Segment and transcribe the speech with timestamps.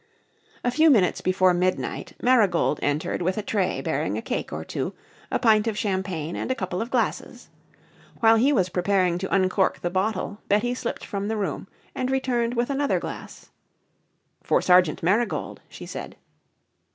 [0.63, 4.95] A few minutes before midnight Marigold entered with a tray bearing a cake or two,
[5.29, 7.49] a pint of champagne and a couple of glasses.
[8.19, 12.55] While he was preparing to uncork the bottle Betty slipped from the room and returned
[12.55, 13.51] with another glass.
[14.41, 16.15] "For Sergeant Marigold," she said.